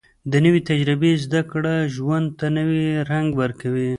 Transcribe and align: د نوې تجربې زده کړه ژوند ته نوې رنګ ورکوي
د 0.31 0.33
نوې 0.45 0.61
تجربې 0.69 1.11
زده 1.23 1.41
کړه 1.51 1.73
ژوند 1.95 2.27
ته 2.39 2.45
نوې 2.57 2.85
رنګ 3.11 3.29
ورکوي 3.41 3.89